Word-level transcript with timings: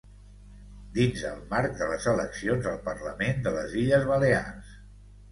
Dins 0.93 1.25
el 1.31 1.41
marc 1.51 1.75
de 1.81 1.89
les 1.91 2.07
eleccions 2.13 2.69
al 2.71 2.79
Parlament 2.87 3.45
de 3.49 3.53
les 3.57 3.75
Illes 3.83 4.07
Balears. 4.13 4.73